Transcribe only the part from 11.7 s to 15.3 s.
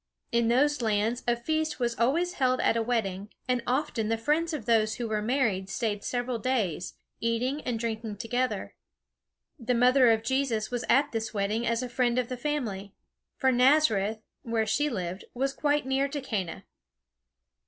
a friend of the family; for Nazareth, where she lived,